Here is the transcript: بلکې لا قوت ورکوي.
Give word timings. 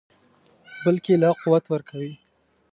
بلکې 0.83 1.13
لا 1.21 1.29
قوت 1.41 1.63
ورکوي. 1.69 2.13